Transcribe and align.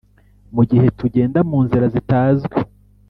mugihe 0.55 0.87
tugenda 0.99 1.39
munzira 1.49 1.85
zitazwi 1.95 2.57